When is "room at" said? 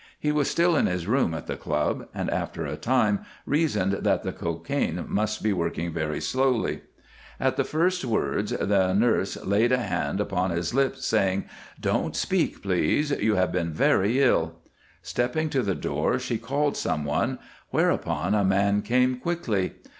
1.05-1.45